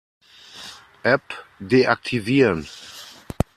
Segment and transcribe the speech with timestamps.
[1.13, 1.27] App
[1.69, 2.61] deaktivieren.